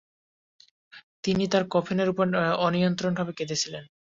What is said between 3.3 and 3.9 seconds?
কেঁদেছিলেন।